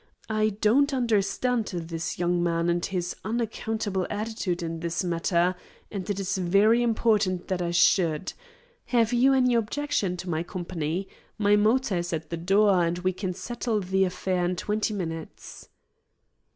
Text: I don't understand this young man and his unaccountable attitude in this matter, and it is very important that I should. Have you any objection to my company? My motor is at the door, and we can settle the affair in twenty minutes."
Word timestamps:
I 0.31 0.49
don't 0.49 0.95
understand 0.95 1.65
this 1.67 2.17
young 2.17 2.41
man 2.41 2.71
and 2.71 2.83
his 2.83 3.15
unaccountable 3.23 4.07
attitude 4.09 4.63
in 4.63 4.79
this 4.79 5.03
matter, 5.03 5.53
and 5.91 6.09
it 6.09 6.19
is 6.19 6.39
very 6.39 6.81
important 6.81 7.49
that 7.49 7.61
I 7.61 7.69
should. 7.69 8.33
Have 8.85 9.13
you 9.13 9.31
any 9.33 9.53
objection 9.53 10.17
to 10.17 10.27
my 10.27 10.41
company? 10.41 11.07
My 11.37 11.55
motor 11.55 11.97
is 11.97 12.13
at 12.13 12.31
the 12.31 12.37
door, 12.37 12.83
and 12.83 12.97
we 12.97 13.13
can 13.13 13.35
settle 13.35 13.79
the 13.79 14.03
affair 14.03 14.43
in 14.43 14.55
twenty 14.55 14.95
minutes." 14.95 15.69